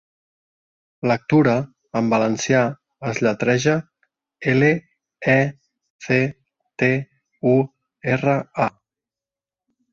'Lectura' 1.09 1.57
en 1.99 2.07
valencià 2.13 2.61
es 3.11 3.21
lletreja: 3.27 3.77
ele, 4.55 4.73
e, 5.35 5.37
ce, 6.09 6.19
te, 6.83 6.93
u, 7.55 7.57
erre, 8.17 8.39
a. 8.69 8.71